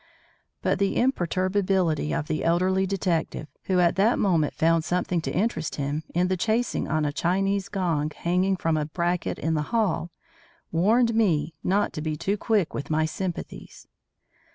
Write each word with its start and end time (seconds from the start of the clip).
But 0.63 0.79
the 0.79 0.95
imperturbability 0.97 2.11
of 2.11 2.27
the 2.27 2.43
elderly 2.43 2.87
detective, 2.87 3.47
who 3.65 3.79
at 3.79 3.97
that 3.97 4.17
moment 4.17 4.55
found 4.55 4.83
something 4.83 5.21
to 5.21 5.31
interest 5.31 5.75
him 5.75 6.01
in 6.15 6.27
the 6.27 6.35
chasing 6.35 6.87
on 6.87 7.05
a 7.05 7.13
Chinese 7.13 7.69
gong 7.69 8.09
hanging 8.09 8.55
from 8.55 8.77
a 8.77 8.85
bracket 8.85 9.37
in 9.37 9.53
the 9.53 9.61
hall, 9.69 10.09
warned 10.71 11.13
me 11.13 11.53
not 11.63 11.93
to 11.93 12.01
be 12.01 12.15
too 12.15 12.35
quick 12.35 12.73
with 12.73 12.89
my 12.89 13.05
sympathies. 13.05 13.87